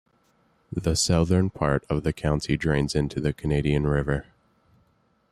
The 0.73 0.95
southern 0.95 1.51
part 1.51 1.85
of 1.87 2.01
the 2.01 2.11
county 2.11 2.57
drains 2.57 2.95
into 2.95 3.19
the 3.21 3.33
Canadian 3.33 3.85
River. 3.85 4.25